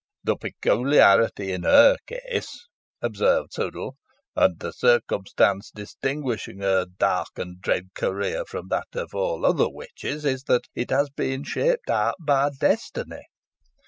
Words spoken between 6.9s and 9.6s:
dark and dread career from that of all